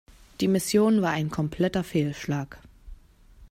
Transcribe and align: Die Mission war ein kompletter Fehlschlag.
Die 0.39 0.47
Mission 0.47 1.03
war 1.03 1.11
ein 1.11 1.29
kompletter 1.29 1.83
Fehlschlag. 1.83 2.59